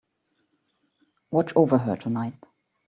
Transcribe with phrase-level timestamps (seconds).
[1.29, 2.33] Watch over her tonight.